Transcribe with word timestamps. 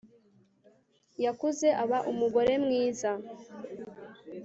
Yakuze 1.23 1.67
aba 1.83 1.97
umugore 2.11 2.53
mwiza 2.63 3.11